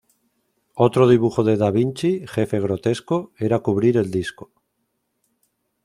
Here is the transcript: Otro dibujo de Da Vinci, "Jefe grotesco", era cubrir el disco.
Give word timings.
Otro 0.73 1.07
dibujo 1.07 1.43
de 1.43 1.57
Da 1.57 1.69
Vinci, 1.69 2.25
"Jefe 2.25 2.59
grotesco", 2.59 3.33
era 3.37 3.59
cubrir 3.59 3.97
el 3.97 4.09
disco. 4.09 4.49